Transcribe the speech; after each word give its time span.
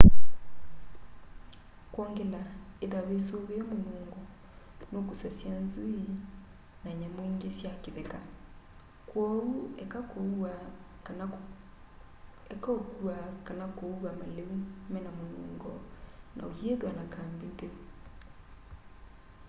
kwongela 1.93 2.41
ithwa 2.83 3.01
wisuvie 3.07 3.59
munungo 3.69 4.19
nukusasya 4.91 5.53
nzui 5.65 6.05
na 6.83 6.91
nyamu 6.99 7.21
ingi 7.29 7.49
sya 7.57 7.71
kitheka 7.83 8.19
kwoou 9.09 9.51
eka 9.83 9.99
ukua 12.55 13.15
kana 13.47 13.65
kuua 13.77 14.09
maliu 14.19 14.49
mena 14.91 15.11
munungo 15.17 15.71
na 16.35 16.41
uyithwa 16.51 16.91
na 16.97 17.03
kambi 17.13 17.45
ntheu 17.51 17.77